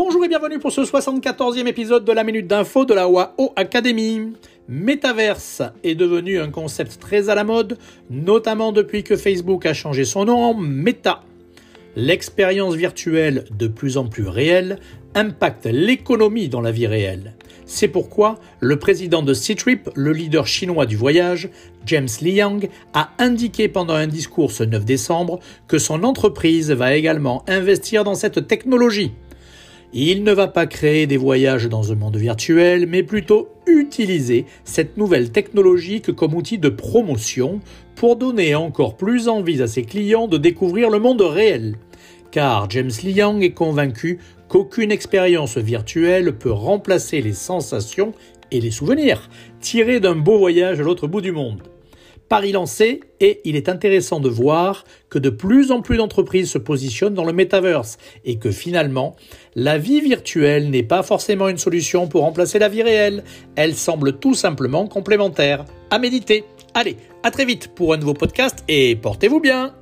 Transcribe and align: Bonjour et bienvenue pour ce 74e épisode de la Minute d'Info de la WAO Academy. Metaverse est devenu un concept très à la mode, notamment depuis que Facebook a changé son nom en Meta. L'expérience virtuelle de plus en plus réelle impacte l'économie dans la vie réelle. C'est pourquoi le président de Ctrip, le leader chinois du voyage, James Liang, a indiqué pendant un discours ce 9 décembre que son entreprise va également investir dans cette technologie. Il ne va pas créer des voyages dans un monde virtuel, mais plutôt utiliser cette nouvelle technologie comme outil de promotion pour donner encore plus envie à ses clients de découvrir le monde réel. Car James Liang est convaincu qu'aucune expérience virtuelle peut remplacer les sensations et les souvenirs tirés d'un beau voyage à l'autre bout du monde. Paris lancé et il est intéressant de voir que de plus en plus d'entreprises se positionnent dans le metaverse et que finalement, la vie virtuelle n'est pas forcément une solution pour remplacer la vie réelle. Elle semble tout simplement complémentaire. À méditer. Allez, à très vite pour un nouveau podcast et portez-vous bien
Bonjour 0.00 0.24
et 0.24 0.28
bienvenue 0.28 0.60
pour 0.60 0.70
ce 0.70 0.82
74e 0.82 1.66
épisode 1.66 2.04
de 2.04 2.12
la 2.12 2.22
Minute 2.22 2.46
d'Info 2.46 2.84
de 2.84 2.94
la 2.94 3.08
WAO 3.08 3.52
Academy. 3.56 4.32
Metaverse 4.68 5.60
est 5.82 5.96
devenu 5.96 6.38
un 6.38 6.50
concept 6.50 7.00
très 7.00 7.30
à 7.30 7.34
la 7.34 7.42
mode, 7.42 7.78
notamment 8.08 8.70
depuis 8.70 9.02
que 9.02 9.16
Facebook 9.16 9.66
a 9.66 9.74
changé 9.74 10.04
son 10.04 10.26
nom 10.26 10.38
en 10.38 10.54
Meta. 10.54 11.24
L'expérience 11.96 12.76
virtuelle 12.76 13.46
de 13.50 13.66
plus 13.66 13.96
en 13.96 14.06
plus 14.06 14.28
réelle 14.28 14.78
impacte 15.16 15.66
l'économie 15.66 16.48
dans 16.48 16.60
la 16.60 16.70
vie 16.70 16.86
réelle. 16.86 17.34
C'est 17.66 17.88
pourquoi 17.88 18.36
le 18.60 18.78
président 18.78 19.22
de 19.22 19.34
Ctrip, 19.34 19.90
le 19.96 20.12
leader 20.12 20.46
chinois 20.46 20.86
du 20.86 20.94
voyage, 20.94 21.48
James 21.86 22.06
Liang, 22.22 22.60
a 22.94 23.10
indiqué 23.18 23.66
pendant 23.66 23.94
un 23.94 24.06
discours 24.06 24.52
ce 24.52 24.62
9 24.62 24.84
décembre 24.84 25.40
que 25.66 25.78
son 25.78 26.04
entreprise 26.04 26.70
va 26.70 26.94
également 26.94 27.42
investir 27.48 28.04
dans 28.04 28.14
cette 28.14 28.46
technologie. 28.46 29.10
Il 29.94 30.22
ne 30.22 30.32
va 30.32 30.48
pas 30.48 30.66
créer 30.66 31.06
des 31.06 31.16
voyages 31.16 31.66
dans 31.68 31.92
un 31.92 31.94
monde 31.94 32.16
virtuel, 32.16 32.86
mais 32.86 33.02
plutôt 33.02 33.48
utiliser 33.66 34.44
cette 34.64 34.98
nouvelle 34.98 35.32
technologie 35.32 36.02
comme 36.02 36.34
outil 36.34 36.58
de 36.58 36.68
promotion 36.68 37.60
pour 37.94 38.16
donner 38.16 38.54
encore 38.54 38.98
plus 38.98 39.28
envie 39.28 39.62
à 39.62 39.66
ses 39.66 39.84
clients 39.84 40.28
de 40.28 40.36
découvrir 40.36 40.90
le 40.90 40.98
monde 40.98 41.22
réel. 41.22 41.76
Car 42.30 42.68
James 42.68 42.90
Liang 43.02 43.40
est 43.40 43.52
convaincu 43.52 44.18
qu'aucune 44.48 44.92
expérience 44.92 45.56
virtuelle 45.56 46.36
peut 46.36 46.52
remplacer 46.52 47.22
les 47.22 47.32
sensations 47.32 48.12
et 48.50 48.60
les 48.60 48.70
souvenirs 48.70 49.30
tirés 49.60 50.00
d'un 50.00 50.16
beau 50.16 50.38
voyage 50.38 50.80
à 50.80 50.82
l'autre 50.82 51.06
bout 51.06 51.22
du 51.22 51.32
monde. 51.32 51.62
Paris 52.28 52.52
lancé 52.52 53.00
et 53.20 53.40
il 53.44 53.56
est 53.56 53.68
intéressant 53.68 54.20
de 54.20 54.28
voir 54.28 54.84
que 55.08 55.18
de 55.18 55.30
plus 55.30 55.70
en 55.70 55.80
plus 55.80 55.96
d'entreprises 55.96 56.50
se 56.50 56.58
positionnent 56.58 57.14
dans 57.14 57.24
le 57.24 57.32
metaverse 57.32 57.96
et 58.24 58.36
que 58.36 58.50
finalement, 58.50 59.16
la 59.54 59.78
vie 59.78 60.00
virtuelle 60.00 60.70
n'est 60.70 60.82
pas 60.82 61.02
forcément 61.02 61.48
une 61.48 61.58
solution 61.58 62.06
pour 62.06 62.22
remplacer 62.22 62.58
la 62.58 62.68
vie 62.68 62.82
réelle. 62.82 63.24
Elle 63.56 63.74
semble 63.74 64.18
tout 64.18 64.34
simplement 64.34 64.86
complémentaire. 64.86 65.64
À 65.90 65.98
méditer. 65.98 66.44
Allez, 66.74 66.96
à 67.22 67.30
très 67.30 67.46
vite 67.46 67.68
pour 67.74 67.94
un 67.94 67.96
nouveau 67.96 68.14
podcast 68.14 68.62
et 68.68 68.94
portez-vous 68.94 69.40
bien 69.40 69.74